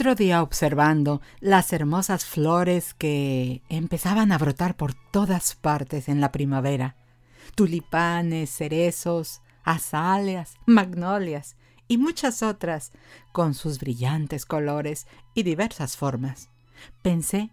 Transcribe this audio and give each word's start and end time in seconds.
Otro 0.00 0.14
día 0.14 0.42
observando 0.42 1.20
las 1.40 1.74
hermosas 1.74 2.24
flores 2.24 2.94
que 2.94 3.60
empezaban 3.68 4.32
a 4.32 4.38
brotar 4.38 4.74
por 4.74 4.94
todas 4.94 5.54
partes 5.54 6.08
en 6.08 6.22
la 6.22 6.32
primavera, 6.32 6.96
tulipanes, 7.54 8.48
cerezos, 8.48 9.42
azaleas, 9.62 10.54
magnolias 10.64 11.54
y 11.86 11.98
muchas 11.98 12.42
otras 12.42 12.92
con 13.32 13.52
sus 13.52 13.78
brillantes 13.78 14.46
colores 14.46 15.06
y 15.34 15.42
diversas 15.42 15.98
formas, 15.98 16.48
pensé 17.02 17.50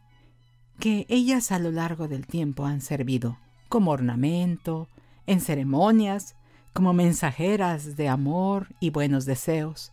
que 0.79 1.05
ellas 1.09 1.51
a 1.51 1.59
lo 1.59 1.71
largo 1.71 2.07
del 2.07 2.27
tiempo 2.27 2.65
han 2.65 2.79
servido 2.79 3.37
como 3.67 3.91
ornamento, 3.91 4.87
en 5.25 5.41
ceremonias, 5.41 6.37
como 6.71 6.93
mensajeras 6.93 7.97
de 7.97 8.07
amor 8.07 8.69
y 8.79 8.91
buenos 8.91 9.25
deseos, 9.25 9.91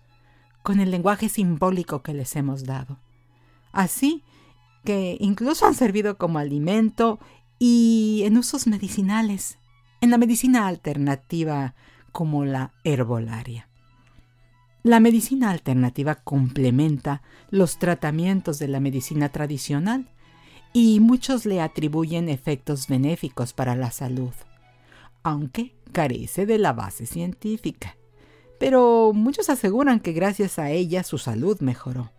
con 0.65 0.81
el 0.81 0.91
lenguaje 0.91 1.29
simbólico 1.29 2.03
que 2.03 2.15
les 2.15 2.35
hemos 2.37 2.65
dado. 2.65 2.99
Así 3.71 4.25
que 4.83 5.19
incluso 5.21 5.67
han 5.67 5.75
servido 5.75 6.17
como 6.17 6.39
alimento 6.39 7.21
y 7.59 8.23
en 8.25 8.39
usos 8.39 8.67
medicinales, 8.67 9.59
en 10.01 10.11
la 10.11 10.17
medicina 10.17 10.67
alternativa 10.67 11.75
como 12.13 12.47
la 12.47 12.73
herbolaria. 12.83 13.69
La 14.83 15.01
medicina 15.01 15.51
alternativa 15.51 16.15
complementa 16.15 17.21
los 17.51 17.79
tratamientos 17.79 18.59
de 18.59 18.69
la 18.69 18.81
medicina 18.81 19.29
tradicional 19.29 20.09
y 20.73 20.99
muchos 21.01 21.45
le 21.45 21.61
atribuyen 21.61 22.31
efectos 22.31 22.89
benéficos 22.89 23.53
para 23.53 23.77
la 23.77 23.91
salud, 23.91 24.33
aunque 25.23 25.75
carece 25.93 26.47
de 26.47 26.57
la 26.57 26.73
base 26.73 27.05
científica 27.05 27.97
pero 28.65 29.13
muchos 29.13 29.51
aseguran 29.51 30.01
que 30.01 30.15
gracias 30.15 30.59
a 30.59 30.71
ella 30.71 31.03
su 31.03 31.19
salud 31.19 31.61
mejoró. 31.61 32.13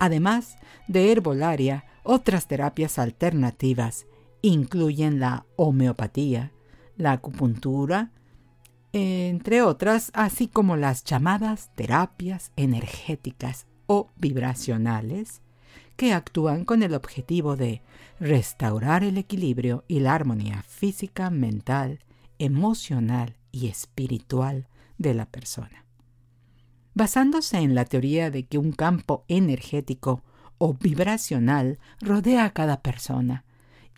Además 0.00 0.56
de 0.88 1.12
herbolaria, 1.12 1.84
otras 2.02 2.48
terapias 2.48 2.98
alternativas 2.98 4.08
incluyen 4.42 5.20
la 5.20 5.46
homeopatía, 5.54 6.50
la 6.96 7.12
acupuntura, 7.12 8.10
entre 8.92 9.62
otras, 9.62 10.10
así 10.12 10.48
como 10.48 10.74
las 10.74 11.04
llamadas 11.04 11.70
terapias 11.76 12.50
energéticas 12.56 13.68
o 13.86 14.08
vibracionales, 14.16 15.40
que 15.94 16.14
actúan 16.14 16.64
con 16.64 16.82
el 16.82 16.94
objetivo 16.94 17.54
de 17.54 17.80
restaurar 18.18 19.04
el 19.04 19.18
equilibrio 19.18 19.84
y 19.86 20.00
la 20.00 20.16
armonía 20.16 20.64
física, 20.64 21.30
mental, 21.30 22.00
emocional 22.40 23.36
y 23.52 23.68
espiritual 23.68 24.66
de 25.00 25.14
la 25.14 25.26
persona. 25.26 25.86
Basándose 26.94 27.56
en 27.58 27.74
la 27.74 27.86
teoría 27.86 28.30
de 28.30 28.44
que 28.46 28.58
un 28.58 28.72
campo 28.72 29.24
energético 29.28 30.22
o 30.58 30.74
vibracional 30.74 31.78
rodea 32.00 32.44
a 32.44 32.52
cada 32.52 32.82
persona 32.82 33.44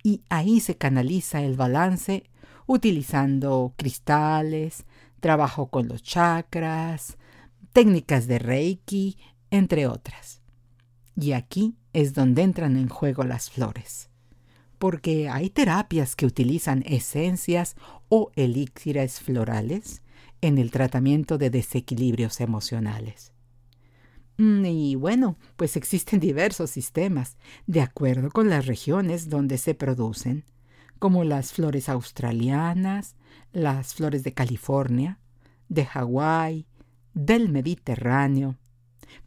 y 0.05 0.23
ahí 0.29 0.61
se 0.61 0.77
canaliza 0.77 1.43
el 1.43 1.57
balance 1.57 2.31
utilizando 2.67 3.75
cristales, 3.77 4.85
trabajo 5.19 5.67
con 5.67 5.89
los 5.89 6.03
chakras, 6.03 7.19
técnicas 7.73 8.29
de 8.29 8.39
Reiki, 8.39 9.19
entre 9.51 9.89
otras. 9.89 10.41
Y 11.17 11.33
aquí 11.33 11.75
es 11.93 12.15
donde 12.15 12.43
entran 12.43 12.77
en 12.77 12.89
juego 12.89 13.25
las 13.25 13.51
flores, 13.51 14.09
porque 14.79 15.29
hay 15.29 15.51
terapias 15.51 16.15
que 16.15 16.27
utilizan 16.27 16.85
esencias 16.87 17.75
o 18.09 18.31
elixires 18.37 19.21
florales 19.21 20.01
en 20.43 20.59
el 20.59 20.71
tratamiento 20.71 21.39
de 21.39 21.49
desequilibrios 21.49 22.41
emocionales. 22.41 23.33
Mm, 24.37 24.65
y 24.67 24.95
bueno, 24.97 25.39
pues 25.57 25.77
existen 25.77 26.21
diversos 26.21 26.71
sistemas, 26.71 27.37
de 27.67 27.81
acuerdo 27.81 28.31
con 28.31 28.51
las 28.51 28.67
regiones 28.67 29.29
donde 29.29 29.57
se 29.57 29.75
producen, 29.75 30.45
como 30.99 31.25
las 31.25 31.53
flores 31.53 31.89
australianas, 31.89 33.15
las 33.53 33.95
flores 33.95 34.25
de 34.25 34.35
California, 34.35 35.19
de 35.69 35.87
Hawái, 35.87 36.67
del 37.15 37.49
Mediterráneo. 37.49 38.59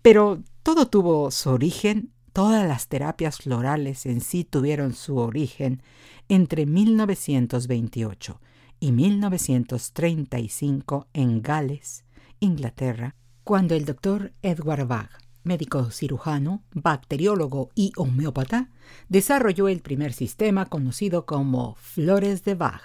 Pero 0.02 0.44
todo 0.64 0.88
tuvo 0.88 1.32
su 1.32 1.50
origen, 1.50 2.12
todas 2.34 2.68
las 2.68 2.88
terapias 2.90 3.38
florales 3.38 4.06
en 4.06 4.20
sí 4.20 4.44
tuvieron 4.44 4.94
su 4.94 5.18
origen 5.18 5.82
entre 6.28 6.66
1928 6.66 8.42
y 8.86 8.92
1935 8.92 11.08
en 11.14 11.42
Gales, 11.42 12.06
Inglaterra, 12.40 13.16
cuando 13.44 13.74
el 13.74 13.84
doctor 13.84 14.32
Edward 14.44 14.86
Bach, 14.86 15.10
médico 15.44 15.90
cirujano, 15.90 16.62
bacteriólogo 16.72 17.72
y 17.74 17.94
homeópata, 17.98 18.70
desarrolló 19.10 19.70
el 19.70 19.82
primer 19.82 20.14
sistema 20.14 20.68
conocido 20.68 21.26
como 21.26 21.74
flores 21.78 22.44
de 22.44 22.54
Bach. 22.54 22.84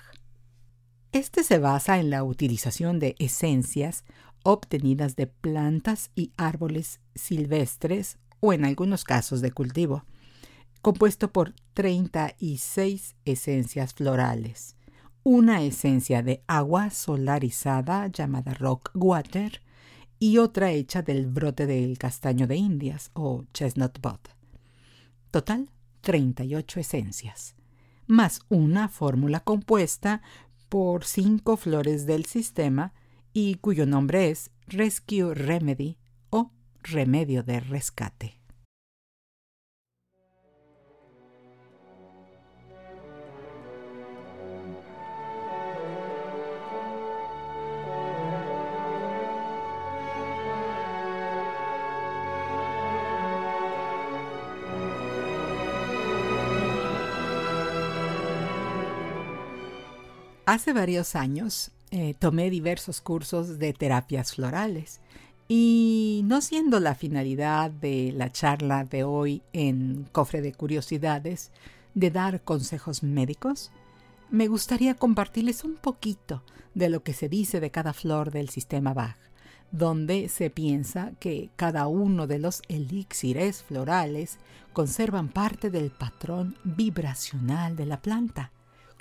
Este 1.12 1.44
se 1.44 1.58
basa 1.58 1.98
en 1.98 2.08
la 2.08 2.24
utilización 2.24 2.98
de 2.98 3.14
esencias 3.18 4.04
obtenidas 4.42 5.16
de 5.16 5.26
plantas 5.26 6.12
y 6.14 6.32
árboles 6.38 7.00
silvestres 7.14 8.16
o 8.40 8.54
en 8.54 8.64
algunos 8.64 9.04
casos 9.04 9.42
de 9.42 9.52
cultivo, 9.52 10.06
compuesto 10.80 11.30
por 11.30 11.52
36 11.74 13.16
esencias 13.26 13.92
florales, 13.92 14.76
una 15.22 15.62
esencia 15.62 16.22
de 16.22 16.42
agua 16.46 16.90
solarizada 16.90 18.06
llamada 18.06 18.54
rock 18.54 18.90
water 18.94 19.60
y 20.18 20.38
otra 20.38 20.70
hecha 20.70 21.02
del 21.02 21.26
brote 21.26 21.66
del 21.66 21.98
castaño 21.98 22.46
de 22.46 22.56
Indias 22.56 23.10
o 23.14 23.44
chestnut 23.52 24.00
bud. 24.00 24.20
Total, 25.30 25.70
38 26.00 26.80
esencias, 26.80 27.54
más 28.06 28.40
una 28.48 28.88
fórmula 28.88 29.40
compuesta 29.40 30.22
por 30.68 31.04
cinco 31.04 31.56
flores 31.56 32.06
del 32.06 32.24
sistema 32.24 32.92
y 33.32 33.56
cuyo 33.56 33.86
nombre 33.86 34.30
es 34.30 34.50
Rescue 34.66 35.34
Remedy 35.34 35.98
o 36.30 36.50
remedio 36.82 37.42
de 37.42 37.60
rescate. 37.60 38.39
Hace 60.50 60.72
varios 60.72 61.14
años 61.14 61.70
eh, 61.92 62.14
tomé 62.18 62.50
diversos 62.50 63.00
cursos 63.00 63.60
de 63.60 63.72
terapias 63.72 64.34
florales 64.34 65.00
y 65.46 66.22
no 66.24 66.40
siendo 66.40 66.80
la 66.80 66.96
finalidad 66.96 67.70
de 67.70 68.10
la 68.16 68.32
charla 68.32 68.82
de 68.82 69.04
hoy 69.04 69.42
en 69.52 70.08
Cofre 70.10 70.40
de 70.40 70.52
Curiosidades 70.52 71.52
de 71.94 72.10
dar 72.10 72.42
consejos 72.42 73.04
médicos, 73.04 73.70
me 74.28 74.48
gustaría 74.48 74.96
compartirles 74.96 75.62
un 75.62 75.76
poquito 75.76 76.42
de 76.74 76.88
lo 76.88 77.04
que 77.04 77.12
se 77.12 77.28
dice 77.28 77.60
de 77.60 77.70
cada 77.70 77.92
flor 77.92 78.32
del 78.32 78.48
sistema 78.48 78.92
Bach, 78.92 79.18
donde 79.70 80.28
se 80.28 80.50
piensa 80.50 81.12
que 81.20 81.50
cada 81.54 81.86
uno 81.86 82.26
de 82.26 82.40
los 82.40 82.62
elixires 82.66 83.62
florales 83.62 84.38
conservan 84.72 85.28
parte 85.28 85.70
del 85.70 85.92
patrón 85.92 86.56
vibracional 86.64 87.76
de 87.76 87.86
la 87.86 88.02
planta, 88.02 88.50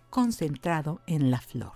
concentrado 0.09 1.01
en 1.07 1.31
la 1.31 1.39
flor. 1.39 1.73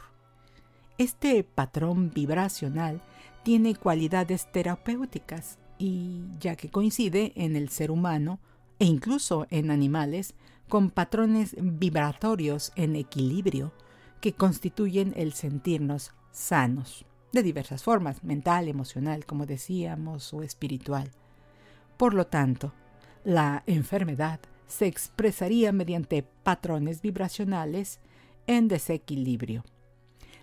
Este 0.97 1.43
patrón 1.43 2.11
vibracional 2.11 3.01
tiene 3.43 3.75
cualidades 3.75 4.51
terapéuticas 4.51 5.57
y 5.77 6.21
ya 6.39 6.55
que 6.55 6.69
coincide 6.69 7.33
en 7.35 7.55
el 7.55 7.69
ser 7.69 7.91
humano 7.91 8.39
e 8.79 8.85
incluso 8.85 9.47
en 9.49 9.71
animales 9.71 10.35
con 10.69 10.89
patrones 10.89 11.55
vibratorios 11.59 12.71
en 12.75 12.95
equilibrio 12.95 13.73
que 14.21 14.33
constituyen 14.33 15.13
el 15.17 15.33
sentirnos 15.33 16.13
sanos 16.31 17.05
de 17.31 17.43
diversas 17.43 17.83
formas, 17.83 18.23
mental, 18.23 18.67
emocional, 18.67 19.25
como 19.25 19.45
decíamos, 19.45 20.33
o 20.33 20.43
espiritual. 20.43 21.11
Por 21.97 22.13
lo 22.13 22.27
tanto, 22.27 22.73
la 23.23 23.63
enfermedad 23.65 24.39
se 24.67 24.87
expresaría 24.87 25.71
mediante 25.71 26.23
patrones 26.43 27.01
vibracionales 27.01 27.99
en 28.47 28.67
desequilibrio. 28.67 29.63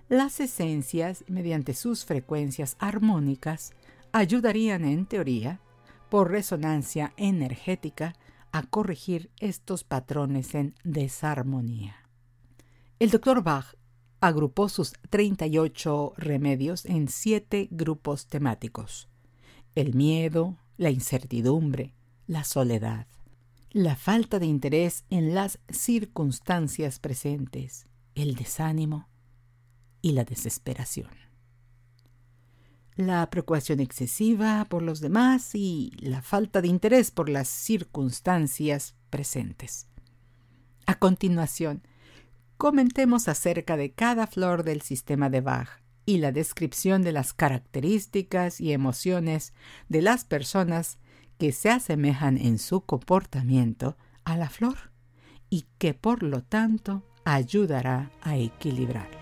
Las 0.08 0.41
esencias, 0.41 1.25
mediante 1.29 1.75
sus 1.75 2.05
frecuencias 2.05 2.76
armónicas, 2.79 3.73
ayudarían 4.12 4.85
en 4.85 5.06
teoría, 5.06 5.61
por 6.08 6.31
resonancia 6.31 7.12
energética, 7.17 8.17
a 8.52 8.62
corregir 8.64 9.31
estos 9.38 9.85
patrones 9.85 10.55
en 10.55 10.75
desarmonía. 10.82 11.97
El 12.99 13.11
doctor 13.11 13.43
Bach 13.43 13.76
agrupó 14.20 14.69
sus 14.69 14.93
38 15.08 16.14
remedios 16.17 16.85
en 16.85 17.08
siete 17.08 17.69
grupos 17.70 18.26
temáticos. 18.26 19.08
El 19.75 19.94
miedo, 19.94 20.56
la 20.76 20.91
incertidumbre, 20.91 21.94
la 22.26 22.44
soledad, 22.44 23.06
la 23.70 23.97
falta 23.97 24.38
de 24.38 24.47
interés 24.47 25.05
en 25.11 25.35
las 25.35 25.61
circunstancias 25.69 26.99
presentes, 26.99 27.87
el 28.15 28.35
desánimo 28.35 29.09
y 30.03 30.12
la 30.12 30.25
desesperación. 30.25 31.11
La 32.97 33.29
preocupación 33.31 33.81
excesiva 33.81 34.67
por 34.69 34.83
los 34.83 35.01
demás 35.01 35.55
y 35.55 35.93
la 36.01 36.23
falta 36.23 36.61
de 36.61 36.69
interés 36.69 37.11
por 37.11 37.29
las 37.29 37.49
circunstancias 37.49 38.95
presentes. 39.09 39.87
A 40.87 40.99
continuación, 40.99 41.83
comentemos 42.57 43.29
acerca 43.29 43.77
de 43.77 43.93
cada 43.93 44.27
flor 44.27 44.65
del 44.65 44.83
sistema 44.83 45.31
de 45.31 45.41
Bach 45.41 45.81
y 46.05 46.19
la 46.19 46.33
descripción 46.33 47.03
de 47.03 47.12
las 47.12 47.33
características 47.33 48.61
y 48.61 48.73
emociones 48.73 49.55
de 49.89 50.03
las 50.03 50.25
personas 50.25 50.99
que 51.39 51.53
se 51.53 51.71
asemejan 51.71 52.37
en 52.37 52.59
su 52.59 52.83
comportamiento 52.83 53.97
a 54.25 54.37
la 54.37 54.51
flor 54.51 54.93
y 55.49 55.67
que 55.79 55.95
por 55.95 56.23
lo 56.23 56.43
tanto 56.43 57.05
ayudará 57.25 58.11
a 58.22 58.37
equilibrarlas. 58.37 59.20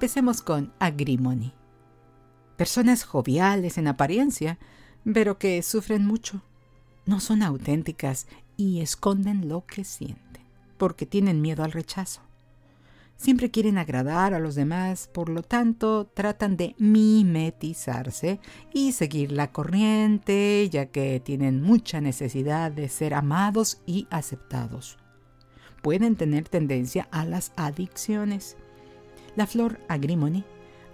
Empecemos 0.00 0.40
con 0.40 0.72
Agrimony. 0.78 1.52
Personas 2.56 3.04
joviales 3.04 3.76
en 3.76 3.86
apariencia, 3.86 4.58
pero 5.04 5.38
que 5.38 5.62
sufren 5.62 6.06
mucho. 6.06 6.42
No 7.06 7.20
son 7.20 7.42
auténticas 7.42 8.26
y 8.56 8.80
esconden 8.80 9.48
lo 9.48 9.64
que 9.66 9.84
sienten, 9.84 10.42
porque 10.78 11.06
tienen 11.06 11.40
miedo 11.40 11.64
al 11.64 11.72
rechazo. 11.72 12.20
Siempre 13.16 13.50
quieren 13.50 13.76
agradar 13.76 14.32
a 14.32 14.38
los 14.38 14.54
demás, 14.54 15.08
por 15.12 15.28
lo 15.28 15.42
tanto 15.42 16.06
tratan 16.06 16.56
de 16.56 16.74
mimetizarse 16.78 18.40
y 18.72 18.92
seguir 18.92 19.32
la 19.32 19.52
corriente, 19.52 20.68
ya 20.70 20.86
que 20.86 21.20
tienen 21.20 21.60
mucha 21.60 22.00
necesidad 22.00 22.72
de 22.72 22.88
ser 22.88 23.12
amados 23.12 23.82
y 23.84 24.06
aceptados. 24.10 24.96
Pueden 25.82 26.16
tener 26.16 26.48
tendencia 26.48 27.08
a 27.10 27.24
las 27.24 27.52
adicciones 27.56 28.56
la 29.36 29.46
flor 29.46 29.78
agrimony 29.88 30.44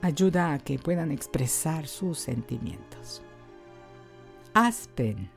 ayuda 0.02 0.52
a 0.52 0.59
que 0.59 0.79
puedan 0.79 1.11
expresar 1.11 1.87
sus 1.87 2.19
sentimientos. 2.19 3.23
Aspen. 4.58 5.29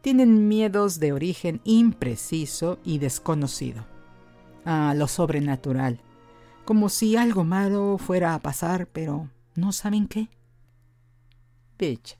Tienen 0.00 0.46
miedos 0.46 1.00
de 1.00 1.12
origen 1.12 1.60
impreciso 1.64 2.78
y 2.84 2.98
desconocido. 2.98 3.84
A 4.64 4.94
lo 4.94 5.08
sobrenatural. 5.08 6.00
Como 6.64 6.88
si 6.88 7.16
algo 7.16 7.42
malo 7.42 7.98
fuera 7.98 8.32
a 8.32 8.38
pasar, 8.38 8.86
pero 8.86 9.28
no 9.56 9.72
saben 9.72 10.06
qué. 10.06 10.28
Bitch. 11.76 12.16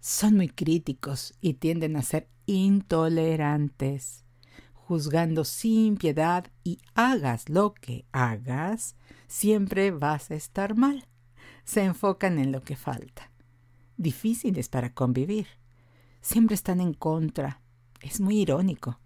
Son 0.00 0.34
muy 0.36 0.48
críticos 0.48 1.34
y 1.42 1.52
tienden 1.52 1.96
a 1.96 2.02
ser 2.02 2.26
intolerantes 2.46 4.24
juzgando 4.72 5.44
sin 5.44 5.98
piedad 5.98 6.46
y 6.64 6.78
hagas 6.94 7.50
lo 7.50 7.74
que 7.74 8.06
hagas, 8.12 8.96
siempre 9.26 9.90
vas 9.90 10.30
a 10.30 10.36
estar 10.36 10.74
mal. 10.74 11.06
Se 11.64 11.82
enfocan 11.82 12.38
en 12.38 12.50
lo 12.50 12.62
que 12.62 12.76
falta. 12.76 13.30
Difíciles 13.98 14.68
para 14.68 14.94
convivir. 14.94 15.48
Siempre 16.26 16.56
están 16.56 16.80
en 16.80 16.92
contra. 16.92 17.62
Es 18.00 18.20
muy 18.20 18.40
irónico. 18.40 18.98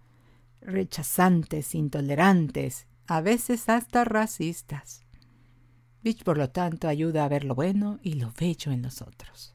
Rechazantes, 0.62 1.74
intolerantes, 1.74 2.86
a 3.06 3.20
veces 3.20 3.68
hasta 3.68 4.04
racistas. 4.04 5.04
Bitch, 6.02 6.24
por 6.24 6.38
lo 6.38 6.48
tanto, 6.48 6.88
ayuda 6.88 7.26
a 7.26 7.28
ver 7.28 7.44
lo 7.44 7.54
bueno 7.54 8.00
y 8.02 8.14
lo 8.14 8.32
bello 8.32 8.72
en 8.72 8.80
los 8.80 9.02
otros. 9.02 9.54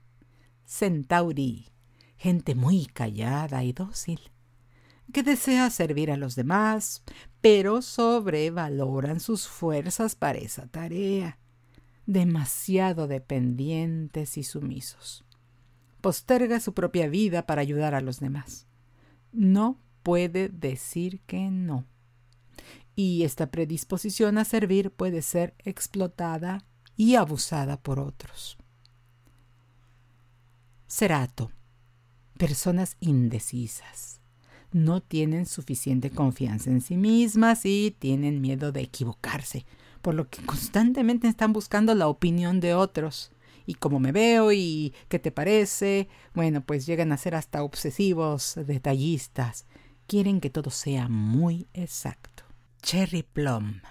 Centauri, 0.63 1.71
gente 2.17 2.53
muy 2.53 2.85
callada 2.85 3.63
y 3.63 3.73
dócil 3.73 4.19
que 5.11 5.23
desea 5.23 5.71
servir 5.71 6.11
a 6.11 6.17
los 6.17 6.35
demás, 6.35 7.03
pero 7.41 7.81
sobrevaloran 7.81 9.19
sus 9.19 9.47
fuerzas 9.47 10.15
para 10.15 10.37
esa 10.37 10.67
tarea, 10.67 11.39
demasiado 12.05 13.07
dependientes 13.07 14.37
y 14.37 14.43
sumisos. 14.43 15.24
Posterga 16.05 16.59
su 16.59 16.75
propia 16.75 17.07
vida 17.07 17.47
para 17.47 17.61
ayudar 17.63 17.95
a 17.95 17.99
los 17.99 18.19
demás. 18.19 18.67
No 19.31 19.79
puede 20.03 20.49
decir 20.49 21.21
que 21.21 21.49
no. 21.49 21.87
Y 22.95 23.23
esta 23.23 23.49
predisposición 23.49 24.37
a 24.37 24.45
servir 24.45 24.91
puede 24.91 25.23
ser 25.23 25.55
explotada 25.57 26.63
y 26.95 27.15
abusada 27.15 27.81
por 27.81 27.99
otros. 27.99 28.55
Cerato. 30.85 31.49
Personas 32.37 32.97
indecisas 32.99 34.21
no 34.71 35.01
tienen 35.01 35.47
suficiente 35.47 36.11
confianza 36.11 36.69
en 36.69 36.81
sí 36.81 36.97
mismas 36.97 37.65
y 37.65 37.95
tienen 37.97 38.41
miedo 38.41 38.71
de 38.71 38.81
equivocarse, 38.81 39.65
por 40.03 40.13
lo 40.13 40.29
que 40.29 40.45
constantemente 40.45 41.27
están 41.27 41.51
buscando 41.51 41.95
la 41.95 42.07
opinión 42.07 42.59
de 42.59 42.75
otros. 42.75 43.31
Y 43.65 43.75
cómo 43.75 43.99
me 43.99 44.11
veo 44.11 44.51
y 44.51 44.93
qué 45.07 45.19
te 45.19 45.31
parece, 45.31 46.07
bueno, 46.33 46.61
pues 46.61 46.85
llegan 46.85 47.11
a 47.11 47.17
ser 47.17 47.35
hasta 47.35 47.63
obsesivos, 47.63 48.55
detallistas. 48.65 49.65
Quieren 50.07 50.39
que 50.39 50.49
todo 50.49 50.69
sea 50.69 51.07
muy 51.09 51.67
exacto. 51.73 52.43
Cherry 52.81 53.23
Plum. 53.23 53.81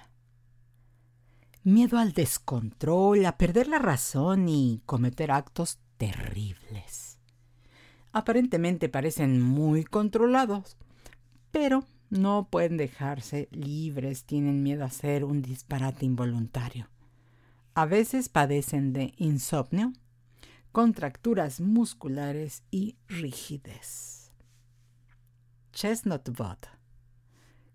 Miedo 1.65 1.99
al 1.99 2.13
descontrol, 2.13 3.25
a 3.27 3.37
perder 3.37 3.69
la 3.69 3.79
razón 3.79 4.49
y 4.49 4.83
cometer 4.87 5.33
actos 5.33 5.79
terribles 5.97 7.15
aparentemente 8.15 8.89
parecen 8.89 9.43
muy 9.43 9.85
controlados, 9.85 10.77
pero 11.51 11.85
no 12.11 12.49
pueden 12.49 12.77
dejarse 12.77 13.49
libres, 13.51 14.25
tienen 14.25 14.63
miedo 14.63 14.85
a 14.85 14.87
hacer 14.87 15.25
un 15.25 15.43
disparate 15.43 16.07
involuntario. 16.07 16.89
A 17.75 17.87
veces 17.87 18.29
padecen 18.29 18.93
de 18.93 19.15
insomnio, 19.17 19.93
contracturas 20.73 21.61
musculares 21.61 22.63
y 22.71 22.97
rigidez. 23.09 24.31
Chestnut 25.73 26.29
Bot 26.37 26.69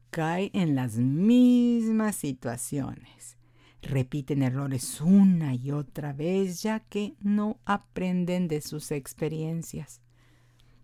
cae 0.09 0.51
en 0.53 0.75
las 0.75 0.95
mismas 0.97 2.15
situaciones. 2.15 3.37
Repiten 3.81 4.41
errores 4.41 5.01
una 5.01 5.53
y 5.53 5.71
otra 5.71 6.13
vez 6.13 6.61
ya 6.61 6.79
que 6.79 7.15
no 7.19 7.59
aprenden 7.65 8.47
de 8.47 8.61
sus 8.61 8.91
experiencias 8.91 10.01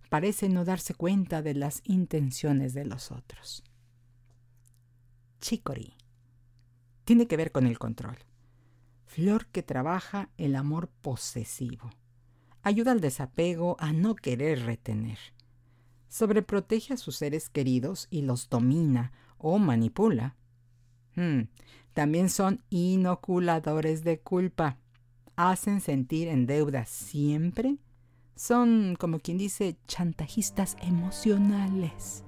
parece 0.10 0.50
no 0.50 0.64
darse 0.64 0.94
cuenta 0.94 1.42
de 1.42 1.54
las 1.54 1.82
intenciones 1.84 2.74
de 2.74 2.86
los 2.86 3.12
otros. 3.12 3.64
Chicory. 5.42 5.94
tiene 7.04 7.28
que 7.28 7.38
ver 7.38 7.52
con 7.52 7.68
el 7.68 7.78
control. 7.78 8.18
Flor 9.06 9.48
que 9.48 9.64
trabaja 9.64 10.30
el 10.38 10.56
amor 10.56 10.90
posesivo. 11.02 11.90
Ayuda 12.64 12.92
al 12.92 13.02
desapego 13.02 13.78
a 13.80 13.94
no 13.94 14.16
querer 14.16 14.66
retener. 14.66 15.20
Sobreprotege 16.10 16.94
a 16.94 16.98
sus 16.98 17.18
seres 17.18 17.50
queridos 17.50 18.08
y 18.10 18.22
los 18.24 18.50
domina 18.50 19.12
o 19.38 19.60
manipula. 19.60 20.36
Hmm, 21.16 21.44
también 21.94 22.30
son 22.30 22.64
inoculadores 22.70 24.04
de 24.04 24.20
culpa. 24.20 24.78
Hacen 25.36 25.82
sentir 25.82 26.28
en 26.28 26.46
deuda 26.46 26.86
siempre. 26.86 27.78
Son, 28.36 28.96
como 29.00 29.20
quien 29.20 29.38
dice, 29.38 29.78
chantajistas 29.88 30.76
emocionales. 30.82 32.24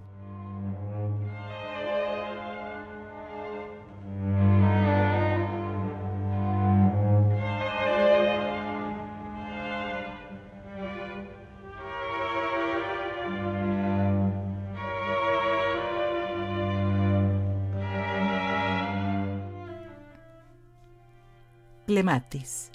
Clematis. 21.88 22.70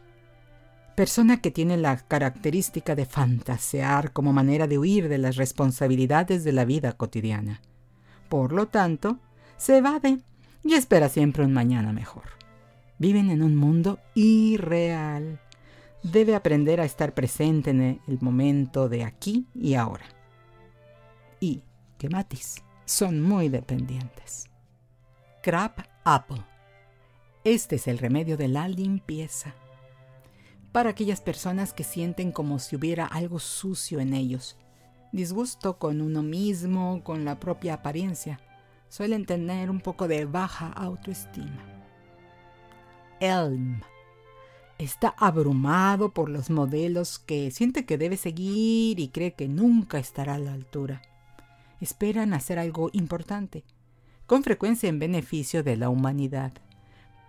Persona 0.97 1.43
que 1.43 1.51
tiene 1.51 1.77
la 1.77 1.99
característica 1.99 2.95
de 2.95 3.05
fantasear 3.05 4.15
como 4.15 4.33
manera 4.33 4.67
de 4.67 4.79
huir 4.79 5.11
de 5.11 5.19
las 5.19 5.37
responsabilidades 5.37 6.45
de 6.45 6.53
la 6.53 6.65
vida 6.65 6.93
cotidiana. 6.93 7.61
Por 8.31 8.55
lo 8.55 8.69
tanto, 8.69 9.19
se 9.59 9.77
evade 9.77 10.21
y 10.65 10.73
espera 10.73 11.11
siempre 11.11 11.45
un 11.45 11.53
mañana 11.53 11.93
mejor. 11.93 12.25
Viven 12.97 13.31
en 13.31 13.43
un 13.43 13.55
mundo 13.55 13.99
irreal. 14.15 15.39
Debe 16.03 16.35
aprender 16.35 16.81
a 16.81 16.87
estar 16.87 17.13
presente 17.13 17.69
en 17.69 18.01
el 18.09 18.19
momento 18.23 18.89
de 18.89 19.05
aquí 19.05 19.47
y 19.55 19.75
ahora. 19.75 20.07
Y 21.39 21.61
Clematis 21.99 22.65
son 22.87 23.21
muy 23.21 23.51
dependientes. 23.51 24.49
Crab 25.43 25.73
Apple. 26.03 26.52
Este 27.45 27.75
es 27.75 27.89
el 27.89 27.99
remedio 27.99 28.37
de 28.37 28.47
la 28.47 28.69
limpieza. 28.69 29.57
Para 30.71 30.91
aquellas 30.91 31.21
personas 31.21 31.73
que 31.73 31.83
sienten 31.83 32.31
como 32.31 32.61
si 32.61 32.77
hubiera 32.77 33.05
algo 33.05 33.41
sucio 33.41 33.99
en 33.99 34.15
ellos, 34.15 34.57
disgusto 35.11 35.77
con 35.77 36.03
uno 36.03 36.23
mismo, 36.23 37.03
con 37.03 37.25
la 37.25 37.41
propia 37.41 37.75
apariencia, 37.75 38.39
suelen 38.89 39.27
tener 39.27 39.71
un 39.71 39.81
poco 39.81 40.07
de 40.07 40.25
baja 40.25 40.69
autoestima. 40.69 41.67
Elm 43.19 43.81
está 44.79 45.13
abrumado 45.19 46.13
por 46.13 46.29
los 46.29 46.49
modelos 46.49 47.19
que 47.19 47.51
siente 47.51 47.85
que 47.85 47.99
debe 47.99 48.19
seguir 48.19 49.01
y 49.01 49.09
cree 49.09 49.35
que 49.35 49.49
nunca 49.49 49.99
estará 49.99 50.35
a 50.35 50.39
la 50.39 50.53
altura. 50.53 51.03
Esperan 51.81 52.35
hacer 52.35 52.61
algo 52.61 52.89
importante, 52.93 53.65
con 54.27 54.45
frecuencia 54.45 54.89
en 54.89 55.01
beneficio 55.01 55.65
de 55.65 55.77
la 55.77 55.89
humanidad 55.89 56.53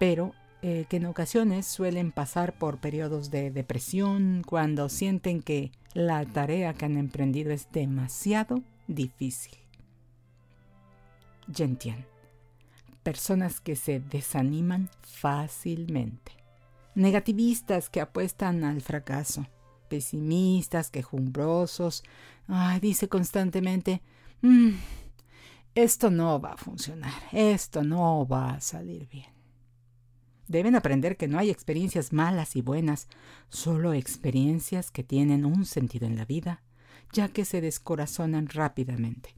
pero 0.04 0.36
eh, 0.62 0.86
que 0.90 0.98
en 0.98 1.06
ocasiones 1.06 1.66
suelen 1.66 2.12
pasar 2.12 2.52
por 2.52 2.80
periodos 2.80 3.32
de 3.32 3.52
depresión 3.52 4.44
cuando 4.46 4.90
sienten 4.90 5.42
que 5.42 5.72
la 5.94 6.26
tarea 6.26 6.74
que 6.74 6.84
han 6.84 6.98
emprendido 6.98 7.54
es 7.54 7.72
demasiado 7.72 8.62
difícil. 8.86 9.58
Gentian. 11.50 12.06
Personas 13.02 13.62
que 13.62 13.78
se 13.78 14.02
desaniman 14.02 14.90
fácilmente. 15.04 16.34
Negativistas 16.96 17.90
que 17.90 18.02
apuestan 18.02 18.66
al 18.66 18.82
fracaso. 18.82 19.48
Pesimistas, 19.88 20.92
quejumbrosos. 20.92 22.04
dice 22.82 23.08
constantemente, 23.08 24.02
mm, 24.42 24.72
esto 25.76 26.12
no 26.12 26.42
va 26.42 26.56
a 26.56 26.58
funcionar, 26.58 27.24
esto 27.32 27.86
no 27.86 28.28
va 28.28 28.56
a 28.56 28.60
salir 28.60 29.08
bien. 29.08 29.43
Deben 30.54 30.76
aprender 30.76 31.18
que 31.18 31.28
no 31.28 31.40
hay 31.40 31.50
experiencias 31.50 32.14
malas 32.14 32.56
y 32.56 32.62
buenas, 32.62 33.08
solo 33.50 33.94
experiencias 33.94 34.92
que 34.92 35.04
tienen 35.04 35.46
un 35.46 35.66
sentido 35.66 36.06
en 36.06 36.16
la 36.16 36.26
vida, 36.26 36.62
ya 37.12 37.28
que 37.28 37.44
se 37.44 37.60
descorazonan 37.60 38.48
rápidamente. 38.48 39.36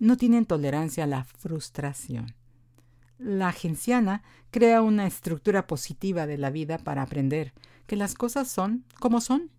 No 0.00 0.16
tienen 0.16 0.46
tolerancia 0.46 1.04
a 1.04 1.06
la 1.06 1.22
frustración. 1.22 2.34
La 3.18 3.50
agenciana 3.50 4.24
crea 4.50 4.82
una 4.82 5.06
estructura 5.06 5.68
positiva 5.68 6.26
de 6.26 6.38
la 6.38 6.50
vida 6.50 6.78
para 6.78 7.02
aprender 7.02 7.52
que 7.86 7.94
las 7.94 8.14
cosas 8.14 8.48
son 8.48 8.84
como 8.98 9.20
son, 9.20 9.52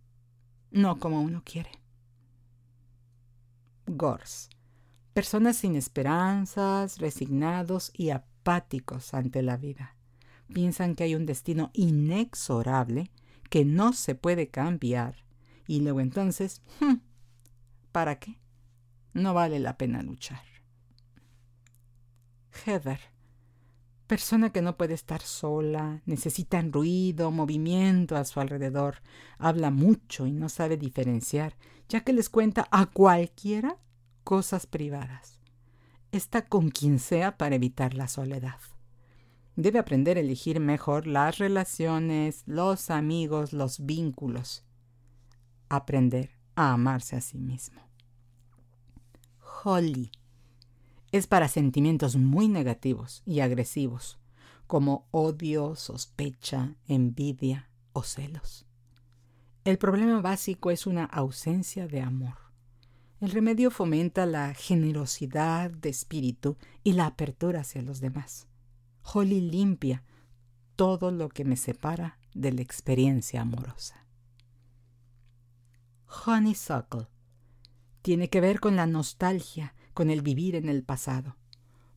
no 0.70 1.00
como 1.00 1.22
uno 1.22 1.44
quiere. 1.46 1.72
Gors. 3.88 4.50
Personas 5.13 5.56
sin 5.56 5.77
esperanzas, 5.77 6.98
resignados 6.98 7.89
y 7.94 8.10
apáticos 8.10 9.13
ante 9.13 9.41
la 9.41 9.56
vida 9.56 9.96
piensan 10.53 10.96
que 10.96 11.03
hay 11.03 11.15
un 11.15 11.25
destino 11.25 11.72
inexorable 11.74 13.12
que 13.50 13.65
no 13.65 13.94
se 13.94 14.15
puede 14.15 14.50
cambiar 14.50 15.15
y 15.68 15.82
luego 15.82 16.01
entonces, 16.01 16.62
hmm, 16.79 16.96
¿para 17.91 18.20
qué? 18.20 18.39
No 19.13 19.34
vale 19.34 19.60
la 19.60 19.77
pena 19.77 20.01
luchar. 20.01 20.41
Heather, 22.65 23.00
persona 24.08 24.51
que 24.51 24.62
no 24.62 24.77
puede 24.77 24.96
estar 24.96 25.22
sola, 25.22 26.01
necesita 26.06 26.62
ruido, 26.62 27.32
movimiento 27.32 28.15
a 28.15 28.25
su 28.25 28.39
alrededor, 28.39 29.01
habla 29.38 29.72
mucho 29.72 30.25
y 30.25 30.32
no 30.32 30.50
sabe 30.50 30.77
diferenciar, 30.77 31.56
ya 31.88 32.01
que 32.01 32.13
les 32.13 32.29
cuenta 32.29 32.68
a 32.72 32.88
cualquiera 32.88 33.77
cosas 34.24 34.65
privadas. 34.65 35.39
Está 36.12 36.46
con 36.48 36.70
quien 36.70 37.00
sea 37.00 37.38
para 37.38 37.56
evitar 37.56 37.94
la 37.94 38.08
soledad 38.08 38.60
debe 39.62 39.78
aprender 39.78 40.16
a 40.16 40.22
elegir 40.22 40.62
mejor 40.62 41.06
las 41.06 41.38
relaciones, 41.38 42.44
los 42.46 42.89
amigos, 42.89 43.51
los 43.51 43.86
vínculos. 43.86 44.63
Aprender 45.68 46.32
a 46.56 46.72
amarse 46.72 47.18
a 47.18 47.22
sí 47.22 47.38
mismo. 47.38 47.82
Holly 49.63 50.12
es 51.12 51.28
para 51.28 51.50
sentimientos 51.50 52.16
muy 52.16 52.48
negativos 52.48 53.22
y 53.25 53.42
agresivos, 53.42 54.18
como 54.66 55.08
odio, 55.12 55.75
sospecha, 55.75 56.75
envidia 56.88 57.70
o 57.92 58.04
celos. 58.04 58.66
El 59.66 59.78
problema 59.78 60.22
básico 60.22 60.72
es 60.72 60.88
una 60.88 61.04
ausencia 61.04 61.88
de 61.88 62.00
amor. 62.00 62.38
El 63.20 63.32
remedio 63.32 63.72
fomenta 63.72 64.25
la 64.25 64.54
generosidad 64.54 65.70
de 65.70 65.89
espíritu 65.89 66.56
y 66.82 66.94
la 66.94 67.08
apertura 67.08 67.62
hacia 67.62 67.82
los 67.82 68.00
demás. 68.00 68.49
Holly 69.13 69.42
limpia 69.42 70.04
todo 70.75 71.12
lo 71.12 71.30
que 71.30 71.46
me 71.46 71.58
separa 71.58 72.20
de 72.34 72.51
la 72.51 72.62
experiencia 72.62 73.42
amorosa. 73.42 74.06
Honeysuckle 76.25 77.08
tiene 78.01 78.30
que 78.30 78.42
ver 78.42 78.60
con 78.60 78.75
la 78.75 78.88
nostalgia, 78.88 79.75
con 79.94 80.10
el 80.10 80.22
vivir 80.22 80.56
en 80.56 80.70
el 80.70 80.84
pasado. 80.84 81.36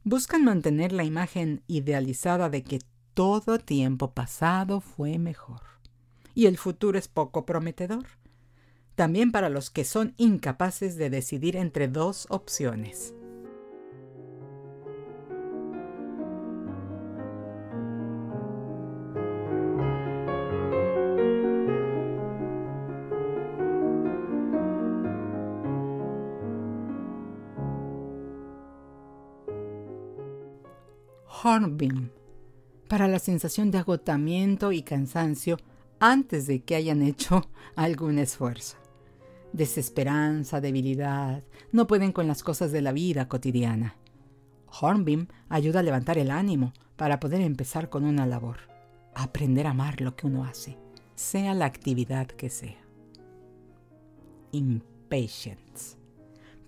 Buscan 0.04 0.45
mantener 0.45 0.92
la 0.92 1.04
imagen 1.04 1.62
idealizada 1.66 2.50
de 2.50 2.64
que 2.64 2.81
todo 3.14 3.59
tiempo 3.59 4.12
pasado 4.12 4.81
fue 4.81 5.19
mejor 5.19 5.61
y 6.35 6.47
el 6.47 6.59
futuro 6.59 6.99
es 6.99 7.09
poco 7.09 7.47
prometedor. 7.47 8.07
También 8.95 9.33
para 9.33 9.49
los 9.49 9.71
que 9.71 9.85
son 9.85 10.14
incapaces 10.16 10.97
de 10.97 11.11
decidir 11.11 11.57
entre 11.57 11.88
dos 11.88 12.26
opciones. 12.31 13.14
Hornbeam 31.42 32.11
para 32.88 33.08
la 33.08 33.18
sensación 33.18 33.70
de 33.70 33.78
agotamiento 33.78 34.70
y 34.70 34.82
cansancio 34.82 35.56
antes 35.99 36.46
de 36.46 36.62
que 36.62 36.76
hayan 36.76 37.02
hecho 37.02 37.49
algún 37.76 38.18
esfuerzo. 38.18 38.76
Desesperanza, 39.52 40.61
debilidad, 40.61 41.42
no 41.72 41.87
pueden 41.87 42.12
con 42.12 42.28
las 42.28 42.42
cosas 42.42 42.70
de 42.70 42.80
la 42.80 42.92
vida 42.92 43.28
cotidiana. 43.28 43.96
Hornbeam 44.80 45.26
ayuda 45.49 45.80
a 45.80 45.82
levantar 45.82 46.16
el 46.16 46.30
ánimo 46.30 46.72
para 46.96 47.18
poder 47.18 47.40
empezar 47.40 47.90
con 47.90 48.04
una 48.04 48.25
labor, 48.25 48.58
aprender 49.14 49.66
a 49.66 49.70
amar 49.70 50.00
lo 50.00 50.14
que 50.14 50.26
uno 50.26 50.44
hace, 50.44 50.78
sea 51.16 51.54
la 51.54 51.66
actividad 51.66 52.28
que 52.28 52.50
sea. 52.50 52.78
Impatience 54.52 56.01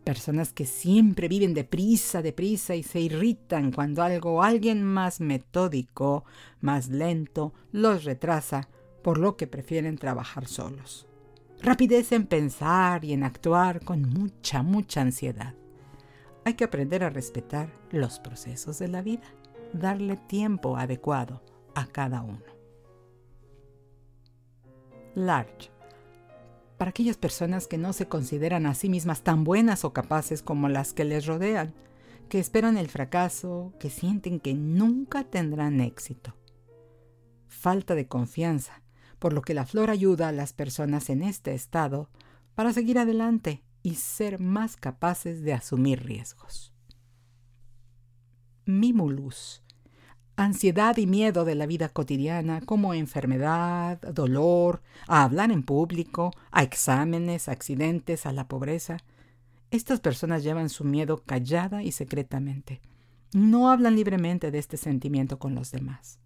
Personas 0.05 0.53
que 0.53 0.67
siempre 0.67 1.29
viven 1.29 1.55
deprisa, 1.55 2.21
deprisa 2.21 2.75
y 2.75 2.83
se 2.83 3.01
irritan 3.01 3.73
cuando 3.73 4.03
algo 4.03 4.43
alguien 4.43 4.85
más 4.85 5.21
metódico, 5.21 6.25
más 6.61 6.89
lento, 6.89 7.55
los 7.73 8.05
retrasa, 8.05 8.69
por 9.03 9.19
lo 9.19 9.37
que 9.37 9.47
prefieren 9.47 9.97
trabajar 9.97 10.47
solos. 10.47 11.07
Rapidez 11.63 12.13
en 12.13 12.27
pensar 12.27 13.05
y 13.05 13.15
en 13.15 13.23
actuar 13.23 13.83
con 13.83 14.03
mucha, 14.03 14.63
mucha 14.63 15.01
ansiedad. 15.01 15.55
Hay 16.45 16.55
que 16.55 16.65
aprender 16.65 17.03
a 17.03 17.11
respetar 17.11 17.73
los 17.91 18.19
procesos 18.19 18.79
de 18.79 18.89
la 18.89 19.01
vida, 19.01 19.27
darle 19.73 20.17
tiempo 20.17 20.77
adecuado 20.77 21.43
a 21.75 21.87
cada 21.87 22.21
uno. 22.21 22.45
Large 25.15 25.74
para 26.77 26.91
aquellas 26.91 27.17
personas 27.17 27.67
que 27.67 27.79
no 27.79 27.93
se 27.93 28.09
consideran 28.09 28.67
a 28.67 28.75
sí 28.75 28.89
mismas 28.89 29.23
tan 29.23 29.45
buenas 29.45 29.85
o 29.85 29.93
capaces 29.93 30.43
como 30.43 30.69
las 30.69 30.93
que 30.93 31.05
les 31.05 31.27
rodean, 31.27 31.75
que 32.29 32.39
esperan 32.39 32.77
el 32.77 32.89
fracaso, 32.89 33.73
que 33.79 33.91
sienten 33.91 34.41
que 34.41 34.55
nunca 34.55 35.25
tendrán 35.25 35.81
éxito. 35.81 36.37
Falta 37.49 37.95
de 37.95 38.09
confianza, 38.09 38.83
por 39.19 39.33
lo 39.33 39.43
que 39.43 39.55
la 39.55 39.67
flor 39.67 39.91
ayuda 39.91 40.29
a 40.29 40.33
las 40.33 40.53
personas 40.53 41.11
en 41.11 41.23
este 41.23 41.55
estado 41.55 42.11
para 42.55 42.73
seguir 42.73 42.99
adelante 42.99 43.65
y 43.83 43.97
ser 43.97 44.41
más 44.41 44.77
capaces 44.77 45.43
de 45.43 45.53
asumir 45.53 46.05
riesgos. 46.05 46.75
Mimulus 48.67 49.64
ansiedad 50.37 50.97
y 50.97 51.07
miedo 51.07 51.45
de 51.45 51.55
la 51.55 51.67
vida 51.67 51.89
cotidiana 51.89 52.61
como 52.61 52.95
enfermedad, 52.95 54.01
dolor, 54.01 54.83
a 55.07 55.23
hablar 55.23 55.51
en 55.51 55.63
público, 55.63 56.33
a 56.51 56.63
exámenes, 56.63 57.49
accidentes, 57.49 58.27
a 58.27 58.33
la 58.33 58.49
pobreza. 58.49 58.99
Estas 59.71 60.01
personas 60.01 60.43
llevan 60.43 60.69
su 60.69 60.85
miedo 60.85 61.23
callada 61.25 61.83
y 61.83 61.93
secretamente. 61.93 62.81
No 63.33 63.71
hablan 63.71 63.97
libremente 63.97 64.51
de 64.51 64.59
este 64.59 64.77
sentimiento 64.77 65.39
con 65.39 65.55
los 65.55 65.73
demás. 65.73 66.21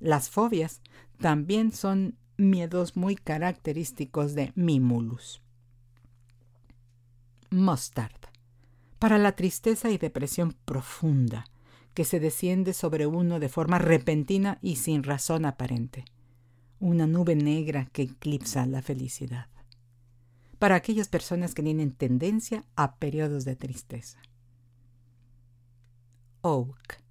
Las 0.00 0.30
fobias 0.30 0.80
también 1.18 1.72
son 1.72 2.16
miedos 2.36 2.96
muy 2.96 3.14
característicos 3.14 4.34
de 4.34 4.52
Mimulus. 4.56 5.40
Mustard. 7.50 8.12
Para 8.98 9.18
la 9.18 9.32
tristeza 9.32 9.90
y 9.90 9.98
depresión 9.98 10.56
profunda, 10.64 11.44
que 11.94 12.04
se 12.04 12.20
desciende 12.20 12.72
sobre 12.72 13.06
uno 13.06 13.38
de 13.38 13.48
forma 13.48 13.78
repentina 13.78 14.58
y 14.62 14.76
sin 14.76 15.02
razón 15.02 15.44
aparente. 15.44 16.04
Una 16.80 17.06
nube 17.06 17.36
negra 17.36 17.88
que 17.92 18.02
eclipsa 18.02 18.66
la 18.66 18.82
felicidad. 18.82 19.48
Para 20.58 20.76
aquellas 20.76 21.08
personas 21.08 21.54
que 21.54 21.62
tienen 21.62 21.92
tendencia 21.92 22.64
a 22.76 22.96
periodos 22.96 23.44
de 23.44 23.56
tristeza. 23.56 24.18
Oak. 26.40 27.02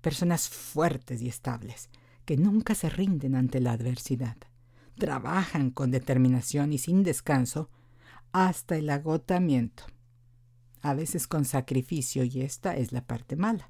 Personas 0.00 0.48
fuertes 0.48 1.20
y 1.20 1.28
estables, 1.28 1.90
que 2.24 2.36
nunca 2.36 2.74
se 2.74 2.88
rinden 2.88 3.34
ante 3.34 3.60
la 3.60 3.72
adversidad. 3.72 4.36
Trabajan 4.98 5.70
con 5.70 5.90
determinación 5.90 6.72
y 6.72 6.78
sin 6.78 7.02
descanso 7.02 7.70
hasta 8.32 8.76
el 8.76 8.88
agotamiento. 8.88 9.84
A 10.80 10.94
veces 10.94 11.26
con 11.26 11.44
sacrificio 11.44 12.22
y 12.24 12.42
esta 12.42 12.76
es 12.76 12.92
la 12.92 13.04
parte 13.04 13.34
mala 13.34 13.68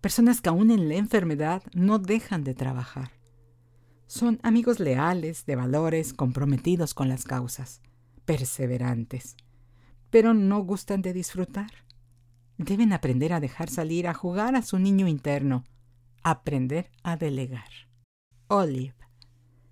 personas 0.00 0.40
que 0.40 0.48
aún 0.48 0.70
en 0.70 0.88
la 0.88 0.94
enfermedad 0.96 1.62
no 1.74 1.98
dejan 1.98 2.44
de 2.44 2.54
trabajar. 2.54 3.10
Son 4.06 4.40
amigos 4.42 4.80
leales, 4.80 5.46
de 5.46 5.56
valores, 5.56 6.14
comprometidos 6.14 6.94
con 6.94 7.08
las 7.08 7.24
causas, 7.24 7.80
perseverantes, 8.24 9.36
pero 10.10 10.34
no 10.34 10.60
gustan 10.64 11.02
de 11.02 11.12
disfrutar. 11.12 11.70
Deben 12.58 12.92
aprender 12.92 13.32
a 13.32 13.40
dejar 13.40 13.70
salir 13.70 14.08
a 14.08 14.14
jugar 14.14 14.56
a 14.56 14.62
su 14.62 14.78
niño 14.78 15.06
interno, 15.06 15.64
aprender 16.22 16.90
a 17.02 17.16
delegar. 17.16 17.70
Olive. 18.48 18.94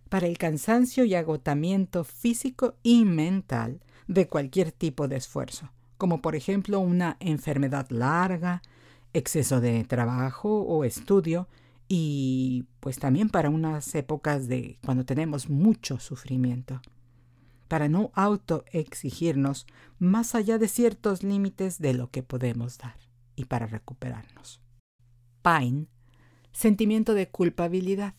Para 0.09 0.26
el 0.26 0.38
cansancio 0.38 1.05
y 1.05 1.14
agotamiento 1.14 2.05
físico 2.05 2.76
y 2.83 3.05
mental 3.05 3.83
de 4.07 4.29
cualquier 4.29 4.72
tipo 4.72 5.09
de 5.09 5.16
esfuerzo, 5.16 5.70
como 5.98 6.22
por 6.22 6.35
ejemplo 6.37 6.81
una 6.81 7.16
enfermedad 7.20 7.90
larga, 7.90 8.62
exceso 9.12 9.61
de 9.61 9.85
trabajo 9.85 10.61
o 10.62 10.85
estudio 10.85 11.49
y 11.88 12.66
pues 12.81 12.99
también 12.99 13.31
para 13.31 13.51
unas 13.51 13.94
épocas 13.94 14.47
de 14.49 14.79
cuando 14.85 15.05
tenemos 15.05 15.49
mucho 15.49 15.99
sufrimiento, 15.99 16.81
para 17.66 17.88
no 17.88 18.11
autoexigirnos 18.14 19.66
más 19.99 20.35
allá 20.35 20.59
de 20.59 20.68
ciertos 20.68 21.23
límites 21.23 21.79
de 21.79 21.94
lo 21.94 22.11
que 22.11 22.23
podemos 22.23 22.79
dar 22.79 22.97
y 23.37 23.47
para 23.47 23.66
recuperarnos. 23.66 24.61
Pine, 25.42 25.87
sentimiento 26.53 27.14
de 27.14 27.29
culpabilidad. 27.29 28.14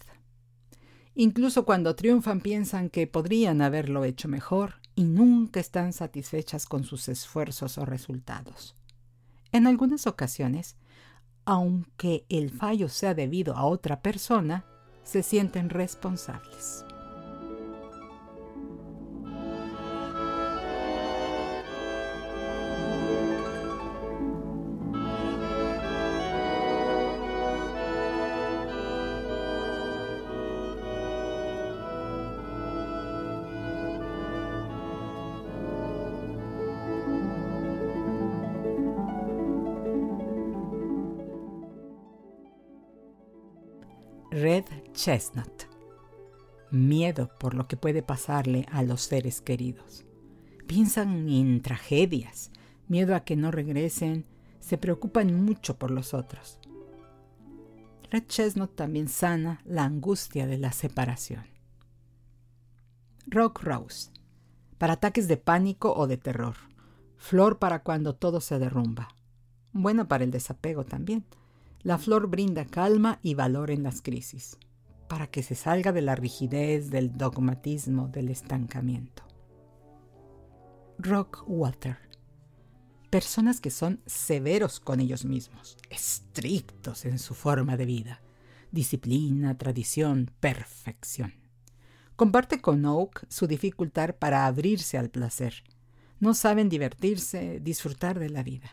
Incluso 1.13 1.65
cuando 1.65 1.95
triunfan 1.95 2.41
piensan 2.41 2.89
que 2.89 3.05
podrían 3.05 3.61
haberlo 3.61 4.05
hecho 4.05 4.27
mejor 4.27 4.75
y 4.95 5.03
nunca 5.03 5.59
están 5.59 5.93
satisfechas 5.93 6.65
con 6.65 6.83
sus 6.83 7.09
esfuerzos 7.09 7.77
o 7.77 7.85
resultados. 7.85 8.78
En 9.51 9.67
algunas 9.67 10.07
ocasiones, 10.07 10.77
aunque 11.45 12.25
el 12.29 12.51
fallo 12.51 12.89
sea 12.89 13.13
debido 13.13 13.55
a 13.55 13.65
otra 13.65 14.01
persona, 14.01 14.65
se 15.03 15.23
sienten 15.23 15.69
responsables. 15.69 16.85
Red 44.41 44.63
Chestnut. 44.93 45.63
Miedo 46.71 47.29
por 47.39 47.55
lo 47.55 47.67
que 47.67 47.75
puede 47.75 48.01
pasarle 48.01 48.65
a 48.71 48.83
los 48.83 49.01
seres 49.01 49.41
queridos. 49.41 50.05
Piensan 50.65 51.27
en 51.27 51.61
tragedias, 51.61 52.49
miedo 52.87 53.15
a 53.15 53.25
que 53.25 53.35
no 53.35 53.51
regresen, 53.51 54.25
se 54.61 54.77
preocupan 54.77 55.43
mucho 55.43 55.77
por 55.77 55.91
los 55.91 56.13
otros. 56.13 56.57
Red 58.11 58.27
Chestnut 58.27 58.73
también 58.75 59.09
sana 59.09 59.61
la 59.65 59.83
angustia 59.83 60.47
de 60.47 60.57
la 60.57 60.71
separación. 60.71 61.43
Rock 63.27 63.61
Rose. 63.63 64.09
Para 64.77 64.93
ataques 64.93 65.27
de 65.27 65.35
pánico 65.35 65.93
o 65.93 66.07
de 66.07 66.15
terror. 66.15 66.55
Flor 67.17 67.59
para 67.59 67.83
cuando 67.83 68.15
todo 68.15 68.39
se 68.39 68.57
derrumba. 68.57 69.09
Bueno 69.73 70.07
para 70.07 70.23
el 70.23 70.31
desapego 70.31 70.85
también 70.85 71.25
la 71.81 71.97
flor 71.97 72.27
brinda 72.27 72.65
calma 72.65 73.19
y 73.21 73.35
valor 73.35 73.71
en 73.71 73.83
las 73.83 74.01
crisis, 74.01 74.57
para 75.07 75.27
que 75.27 75.43
se 75.43 75.55
salga 75.55 75.91
de 75.91 76.01
la 76.01 76.15
rigidez, 76.15 76.89
del 76.89 77.17
dogmatismo, 77.17 78.07
del 78.07 78.29
estancamiento. 78.29 79.23
Rock 80.97 81.43
Water. 81.47 81.97
Personas 83.09 83.61
que 83.61 83.71
son 83.71 84.01
severos 84.05 84.79
con 84.79 84.99
ellos 84.99 85.25
mismos, 85.25 85.77
estrictos 85.89 87.05
en 87.05 87.17
su 87.17 87.33
forma 87.33 87.77
de 87.77 87.85
vida, 87.85 88.21
disciplina, 88.71 89.57
tradición, 89.57 90.31
perfección. 90.39 91.33
Comparte 92.15 92.59
con 92.59 92.85
Oak 92.85 93.25
su 93.29 93.47
dificultad 93.47 94.15
para 94.19 94.45
abrirse 94.45 94.97
al 94.97 95.09
placer. 95.09 95.63
No 96.19 96.33
saben 96.33 96.67
divertirse, 96.67 97.61
disfrutar 97.61 98.19
de 98.19 98.29
la 98.29 98.43
vida. 98.43 98.69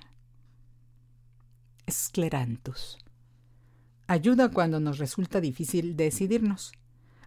Sclerantus. 1.88 2.98
Ayuda 4.08 4.50
cuando 4.50 4.80
nos 4.80 4.98
resulta 4.98 5.40
difícil 5.40 5.96
decidirnos. 5.96 6.72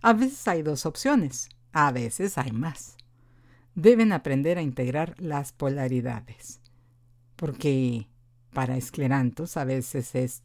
A 0.02 0.14
veces 0.14 0.48
hay 0.48 0.62
dos 0.64 0.86
opciones, 0.86 1.50
a 1.72 1.92
veces 1.92 2.38
hay 2.38 2.52
más. 2.52 2.98
Deben 3.76 4.12
aprender 4.12 4.58
a 4.58 4.62
integrar 4.62 5.16
las 5.20 5.52
polaridades, 5.52 6.62
porque 7.36 8.08
para 8.54 8.78
Esclerantus 8.78 9.58
a 9.58 9.64
veces 9.64 10.16
es 10.16 10.44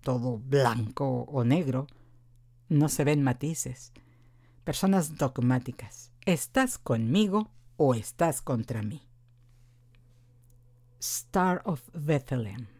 todo 0.00 0.38
blanco 0.38 1.22
o 1.22 1.44
negro, 1.44 1.86
no 2.68 2.88
se 2.88 3.04
ven 3.04 3.22
matices. 3.22 3.92
Personas 4.64 5.16
dogmáticas, 5.16 6.12
¿estás 6.26 6.78
conmigo 6.78 7.50
o 7.76 7.94
estás 7.94 8.42
contra 8.42 8.82
mí? 8.82 9.02
Star 10.98 11.62
of 11.64 11.82
Bethlehem 11.92 12.73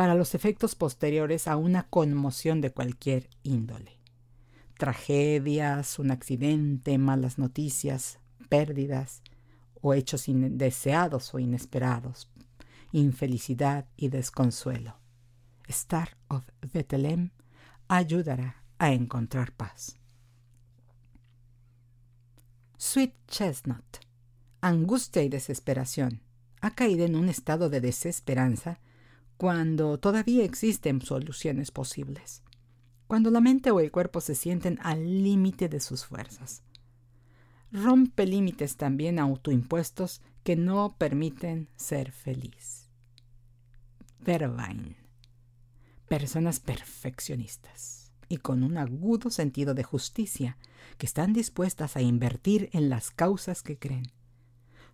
para 0.00 0.14
los 0.14 0.34
efectos 0.34 0.74
posteriores 0.76 1.46
a 1.46 1.58
una 1.58 1.82
conmoción 1.82 2.62
de 2.62 2.70
cualquier 2.70 3.28
índole. 3.42 3.98
Tragedias, 4.78 5.98
un 5.98 6.10
accidente, 6.10 6.96
malas 6.96 7.36
noticias, 7.36 8.18
pérdidas 8.48 9.20
o 9.82 9.92
hechos 9.92 10.26
indeseados 10.26 11.34
o 11.34 11.38
inesperados, 11.38 12.30
infelicidad 12.92 13.88
y 13.94 14.08
desconsuelo. 14.08 14.96
Star 15.68 16.16
of 16.28 16.48
Bethlehem 16.72 17.28
ayudará 17.86 18.64
a 18.78 18.92
encontrar 18.92 19.52
paz. 19.52 19.98
Sweet 22.78 23.12
Chestnut, 23.26 23.98
angustia 24.62 25.22
y 25.22 25.28
desesperación, 25.28 26.22
ha 26.62 26.70
caído 26.70 27.04
en 27.04 27.16
un 27.16 27.28
estado 27.28 27.68
de 27.68 27.82
desesperanza 27.82 28.80
cuando 29.40 29.98
todavía 29.98 30.44
existen 30.44 31.00
soluciones 31.00 31.70
posibles, 31.70 32.42
cuando 33.06 33.30
la 33.30 33.40
mente 33.40 33.70
o 33.70 33.80
el 33.80 33.90
cuerpo 33.90 34.20
se 34.20 34.34
sienten 34.34 34.78
al 34.82 35.22
límite 35.22 35.70
de 35.70 35.80
sus 35.80 36.04
fuerzas. 36.04 36.62
Rompe 37.72 38.26
límites 38.26 38.76
también 38.76 39.18
autoimpuestos 39.18 40.20
que 40.44 40.56
no 40.56 40.94
permiten 40.98 41.70
ser 41.74 42.12
feliz. 42.12 42.90
Vervain. 44.18 44.98
Personas 46.06 46.60
perfeccionistas 46.60 48.12
y 48.28 48.36
con 48.36 48.62
un 48.62 48.76
agudo 48.76 49.30
sentido 49.30 49.72
de 49.72 49.84
justicia 49.84 50.58
que 50.98 51.06
están 51.06 51.32
dispuestas 51.32 51.96
a 51.96 52.02
invertir 52.02 52.68
en 52.74 52.90
las 52.90 53.10
causas 53.10 53.62
que 53.62 53.78
creen. 53.78 54.12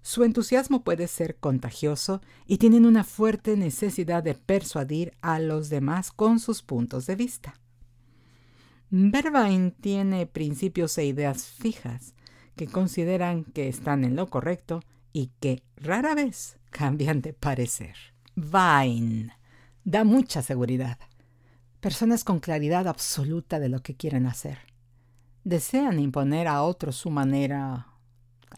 Su 0.07 0.23
entusiasmo 0.23 0.85
puede 0.85 1.09
ser 1.09 1.35
contagioso 1.35 2.21
y 2.47 2.59
tienen 2.59 2.87
una 2.87 3.03
fuerte 3.03 3.57
necesidad 3.57 4.23
de 4.23 4.35
persuadir 4.35 5.14
a 5.21 5.40
los 5.40 5.69
demás 5.69 6.12
con 6.12 6.38
sus 6.38 6.62
puntos 6.62 7.07
de 7.07 7.16
vista. 7.16 7.59
Vervain 8.88 9.73
tiene 9.73 10.27
principios 10.27 10.97
e 10.97 11.07
ideas 11.07 11.47
fijas 11.47 12.14
que 12.55 12.69
consideran 12.69 13.42
que 13.42 13.66
están 13.66 14.05
en 14.05 14.14
lo 14.14 14.29
correcto 14.29 14.81
y 15.12 15.33
que 15.40 15.64
rara 15.75 16.14
vez 16.14 16.57
cambian 16.71 17.21
de 17.21 17.33
parecer. 17.33 17.97
Vine 18.37 19.37
da 19.83 20.05
mucha 20.05 20.40
seguridad. 20.40 21.01
Personas 21.81 22.23
con 22.23 22.38
claridad 22.38 22.87
absoluta 22.87 23.59
de 23.59 23.71
lo 23.71 23.83
que 23.83 23.97
quieren 23.97 24.27
hacer. 24.27 24.59
Desean 25.42 25.99
imponer 25.99 26.47
a 26.47 26.62
otros 26.62 26.95
su 26.95 27.11
manera 27.11 27.88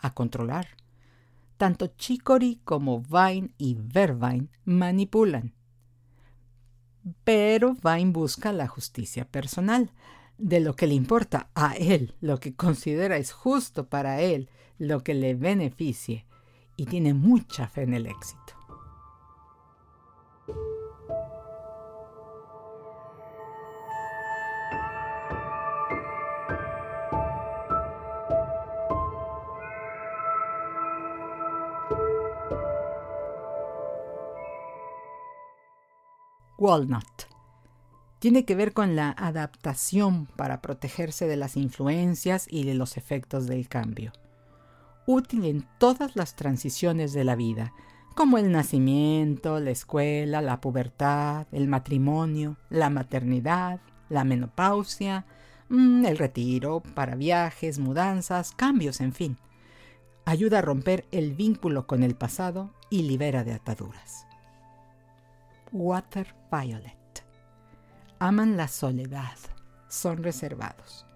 a 0.02 0.12
controlar. 0.12 0.77
Tanto 1.58 1.88
Chicory 1.88 2.60
como 2.64 3.02
Vine 3.02 3.50
y 3.58 3.76
Vervine 3.78 4.48
manipulan. 4.64 5.54
Pero 7.24 7.74
Vine 7.74 8.12
busca 8.12 8.52
la 8.52 8.68
justicia 8.68 9.26
personal, 9.26 9.92
de 10.38 10.60
lo 10.60 10.76
que 10.76 10.86
le 10.86 10.94
importa 10.94 11.50
a 11.54 11.74
él, 11.74 12.14
lo 12.20 12.38
que 12.38 12.54
considera 12.54 13.16
es 13.16 13.32
justo 13.32 13.88
para 13.88 14.20
él, 14.20 14.48
lo 14.78 15.02
que 15.02 15.14
le 15.14 15.34
beneficie, 15.34 16.26
y 16.76 16.86
tiene 16.86 17.12
mucha 17.12 17.66
fe 17.66 17.82
en 17.82 17.94
el 17.94 18.06
éxito. 18.06 18.57
Walnut. 36.58 37.04
Tiene 38.18 38.44
que 38.44 38.56
ver 38.56 38.72
con 38.72 38.96
la 38.96 39.10
adaptación 39.10 40.26
para 40.34 40.60
protegerse 40.60 41.28
de 41.28 41.36
las 41.36 41.56
influencias 41.56 42.48
y 42.50 42.64
de 42.64 42.74
los 42.74 42.96
efectos 42.96 43.46
del 43.46 43.68
cambio. 43.68 44.10
Útil 45.06 45.44
en 45.44 45.68
todas 45.78 46.16
las 46.16 46.34
transiciones 46.34 47.12
de 47.12 47.22
la 47.22 47.36
vida, 47.36 47.72
como 48.16 48.38
el 48.38 48.50
nacimiento, 48.50 49.60
la 49.60 49.70
escuela, 49.70 50.42
la 50.42 50.60
pubertad, 50.60 51.46
el 51.52 51.68
matrimonio, 51.68 52.56
la 52.70 52.90
maternidad, 52.90 53.78
la 54.08 54.24
menopausia, 54.24 55.26
mm, 55.68 56.06
el 56.06 56.18
retiro, 56.18 56.82
para 56.96 57.14
viajes, 57.14 57.78
mudanzas, 57.78 58.50
cambios, 58.50 59.00
en 59.00 59.12
fin. 59.12 59.38
Ayuda 60.24 60.58
a 60.58 60.62
romper 60.62 61.06
el 61.12 61.34
vínculo 61.34 61.86
con 61.86 62.02
el 62.02 62.16
pasado 62.16 62.74
y 62.90 63.02
libera 63.04 63.44
de 63.44 63.52
ataduras. 63.52 64.27
Water 65.72 66.34
Violet. 66.50 67.24
Aman 68.18 68.56
la 68.56 68.68
soledad, 68.68 69.36
son 69.88 70.22
reservados. 70.22 71.06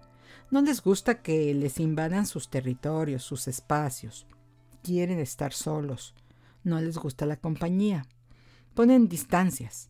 No 0.51 0.61
les 0.61 0.81
gusta 0.81 1.21
que 1.21 1.53
les 1.53 1.79
invadan 1.79 2.25
sus 2.25 2.49
territorios, 2.49 3.23
sus 3.23 3.47
espacios. 3.47 4.27
Quieren 4.83 5.19
estar 5.19 5.53
solos, 5.53 6.13
no 6.63 6.79
les 6.79 6.97
gusta 6.97 7.25
la 7.25 7.37
compañía. 7.37 8.05
Ponen 8.73 9.07
distancias. 9.07 9.89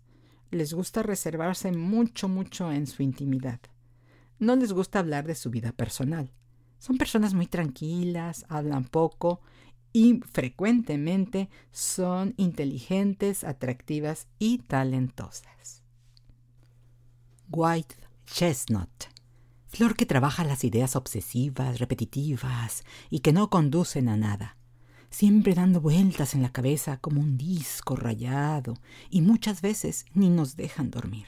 Les 0.50 0.74
gusta 0.74 1.04
reservarse 1.04 1.72
mucho, 1.72 2.30
mucho 2.30 2.72
en 2.72 2.88
su 2.88 3.04
intimidad. 3.04 3.60
No 4.40 4.56
les 4.56 4.72
gusta 4.72 5.00
hablar 5.00 5.26
de 5.26 5.36
su 5.36 5.50
vida 5.50 5.72
personal. 5.72 6.32
Son 6.80 6.98
personas 6.98 7.34
muy 7.34 7.48
tranquilas, 7.48 8.46
hablan 8.50 8.86
poco 8.86 9.42
y 9.94 10.20
frecuentemente 10.32 11.50
son 11.72 12.34
inteligentes, 12.38 13.44
atractivas 13.44 14.28
y 14.40 14.58
talentosas. 14.58 15.84
White 17.50 17.96
Chestnut. 18.26 18.90
Flor 19.68 19.96
que 19.96 20.06
trabaja 20.06 20.44
las 20.44 20.64
ideas 20.64 20.96
obsesivas, 20.96 21.80
repetitivas 21.80 22.84
y 23.10 23.20
que 23.20 23.34
no 23.34 23.50
conducen 23.50 24.10
a 24.10 24.18
nada 24.18 24.58
siempre 25.14 25.54
dando 25.54 25.80
vueltas 25.80 26.34
en 26.34 26.42
la 26.42 26.52
cabeza 26.52 26.98
como 26.98 27.22
un 27.22 27.38
disco 27.38 27.96
rayado 27.96 28.74
y 29.12 29.22
muchas 29.22 29.62
veces 29.62 30.06
ni 30.16 30.30
nos 30.30 30.56
dejan 30.56 30.90
dormir. 30.90 31.28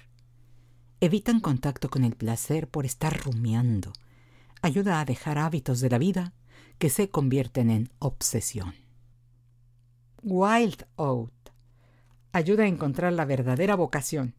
Evitan 1.02 1.40
contacto 1.40 1.90
con 1.90 2.04
el 2.04 2.16
placer 2.16 2.68
por 2.68 2.88
estar 2.88 3.24
rumiando. 3.24 3.94
Ayuda 4.64 5.00
a 5.00 5.06
dejar 5.06 5.38
hábitos 5.38 5.82
de 5.82 5.90
la 5.92 6.00
vida 6.00 6.34
que 6.78 6.90
se 6.90 7.10
convierten 7.10 7.70
en 7.70 7.90
obsesión. 8.00 8.74
Wild 10.22 10.86
Out 10.98 11.32
ayuda 12.32 12.64
a 12.64 12.68
encontrar 12.68 13.14
la 13.14 13.26
verdadera 13.26 13.76
vocación, 13.76 14.36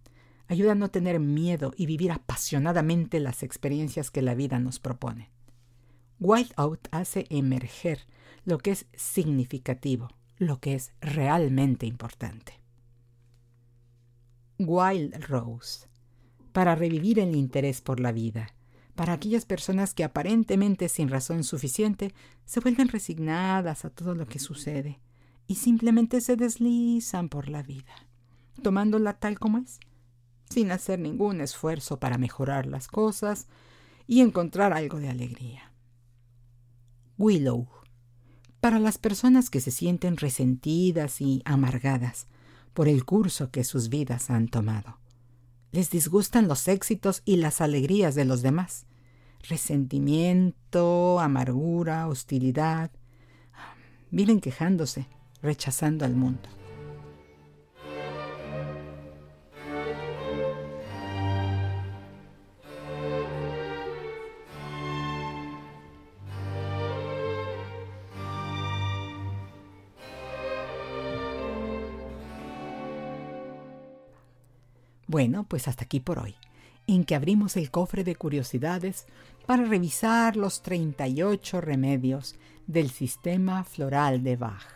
ayuda 0.48 0.72
a 0.72 0.74
no 0.74 0.90
tener 0.90 1.20
miedo 1.20 1.72
y 1.76 1.86
vivir 1.86 2.12
apasionadamente 2.12 3.20
las 3.20 3.42
experiencias 3.42 4.10
que 4.10 4.22
la 4.22 4.34
vida 4.34 4.58
nos 4.58 4.78
propone. 4.78 5.30
Wild 6.18 6.52
Out 6.56 6.88
hace 6.90 7.26
emerger 7.30 8.00
lo 8.44 8.58
que 8.58 8.70
es 8.72 8.86
significativo, 8.94 10.08
lo 10.38 10.60
que 10.60 10.74
es 10.74 10.92
realmente 11.00 11.86
importante. 11.86 12.60
Wild 14.58 15.24
Rose, 15.26 15.86
para 16.52 16.74
revivir 16.74 17.18
el 17.18 17.36
interés 17.36 17.80
por 17.82 18.00
la 18.00 18.12
vida, 18.12 18.55
para 18.96 19.12
aquellas 19.12 19.44
personas 19.44 19.94
que 19.94 20.02
aparentemente 20.02 20.88
sin 20.88 21.08
razón 21.08 21.44
suficiente 21.44 22.12
se 22.44 22.60
vuelven 22.60 22.88
resignadas 22.88 23.84
a 23.84 23.90
todo 23.90 24.14
lo 24.14 24.26
que 24.26 24.38
sucede 24.38 24.98
y 25.46 25.56
simplemente 25.56 26.20
se 26.20 26.36
deslizan 26.36 27.28
por 27.28 27.48
la 27.48 27.62
vida, 27.62 27.94
tomándola 28.62 29.18
tal 29.18 29.38
como 29.38 29.58
es, 29.58 29.78
sin 30.50 30.72
hacer 30.72 30.98
ningún 30.98 31.40
esfuerzo 31.40 32.00
para 32.00 32.18
mejorar 32.18 32.66
las 32.66 32.88
cosas 32.88 33.46
y 34.06 34.20
encontrar 34.20 34.72
algo 34.72 34.98
de 34.98 35.10
alegría. 35.10 35.72
Willow 37.18 37.68
para 38.60 38.78
las 38.80 38.98
personas 38.98 39.48
que 39.48 39.60
se 39.60 39.70
sienten 39.70 40.16
resentidas 40.16 41.20
y 41.20 41.40
amargadas 41.44 42.26
por 42.74 42.88
el 42.88 43.04
curso 43.04 43.50
que 43.50 43.62
sus 43.62 43.88
vidas 43.88 44.28
han 44.28 44.48
tomado. 44.48 44.98
Les 45.76 45.90
disgustan 45.90 46.48
los 46.48 46.68
éxitos 46.68 47.20
y 47.26 47.36
las 47.36 47.60
alegrías 47.60 48.14
de 48.14 48.24
los 48.24 48.40
demás. 48.40 48.86
Resentimiento, 49.46 51.20
amargura, 51.20 52.08
hostilidad. 52.08 52.90
Viven 54.10 54.40
quejándose, 54.40 55.06
rechazando 55.42 56.06
al 56.06 56.14
mundo. 56.14 56.48
Bueno, 75.06 75.44
pues 75.48 75.68
hasta 75.68 75.84
aquí 75.84 76.00
por 76.00 76.18
hoy, 76.18 76.34
en 76.86 77.04
que 77.04 77.14
abrimos 77.14 77.56
el 77.56 77.70
cofre 77.70 78.04
de 78.04 78.16
curiosidades 78.16 79.06
para 79.46 79.64
revisar 79.64 80.36
los 80.36 80.62
38 80.62 81.60
remedios 81.60 82.34
del 82.66 82.90
sistema 82.90 83.62
floral 83.64 84.22
de 84.24 84.36
Bach, 84.36 84.66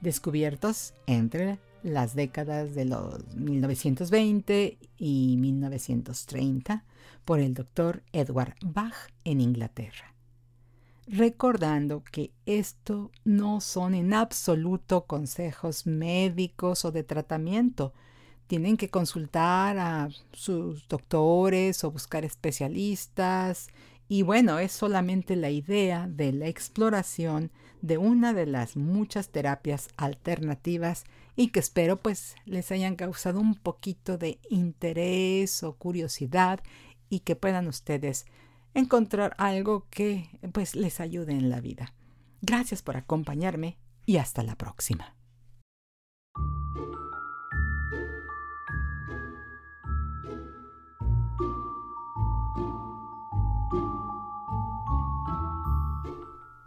descubiertos 0.00 0.94
entre 1.06 1.58
las 1.82 2.14
décadas 2.14 2.74
de 2.74 2.84
los 2.84 3.34
1920 3.34 4.78
y 4.98 5.36
1930 5.38 6.84
por 7.24 7.40
el 7.40 7.54
doctor 7.54 8.02
Edward 8.12 8.54
Bach 8.62 8.94
en 9.24 9.40
Inglaterra. 9.40 10.14
recordando 11.06 12.04
que 12.04 12.30
esto 12.46 13.10
no 13.24 13.60
son 13.60 13.94
en 13.94 14.14
absoluto 14.14 15.06
consejos 15.06 15.84
médicos 15.84 16.84
o 16.84 16.92
de 16.92 17.02
tratamiento. 17.02 17.92
Tienen 18.50 18.76
que 18.76 18.90
consultar 18.90 19.78
a 19.78 20.08
sus 20.32 20.88
doctores 20.88 21.84
o 21.84 21.92
buscar 21.92 22.24
especialistas. 22.24 23.68
Y 24.08 24.22
bueno, 24.22 24.58
es 24.58 24.72
solamente 24.72 25.36
la 25.36 25.50
idea 25.50 26.08
de 26.08 26.32
la 26.32 26.48
exploración 26.48 27.52
de 27.80 27.96
una 27.96 28.34
de 28.34 28.46
las 28.46 28.76
muchas 28.76 29.28
terapias 29.28 29.86
alternativas 29.96 31.04
y 31.36 31.50
que 31.52 31.60
espero 31.60 32.02
pues 32.02 32.34
les 32.44 32.72
hayan 32.72 32.96
causado 32.96 33.38
un 33.38 33.54
poquito 33.54 34.18
de 34.18 34.40
interés 34.48 35.62
o 35.62 35.74
curiosidad 35.74 36.58
y 37.08 37.20
que 37.20 37.36
puedan 37.36 37.68
ustedes 37.68 38.26
encontrar 38.74 39.36
algo 39.38 39.86
que 39.90 40.28
pues 40.52 40.74
les 40.74 40.98
ayude 40.98 41.34
en 41.34 41.50
la 41.50 41.60
vida. 41.60 41.94
Gracias 42.42 42.82
por 42.82 42.96
acompañarme 42.96 43.78
y 44.06 44.16
hasta 44.16 44.42
la 44.42 44.56
próxima. 44.56 45.14